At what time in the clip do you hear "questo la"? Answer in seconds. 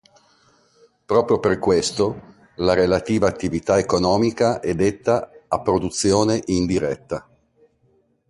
1.59-2.73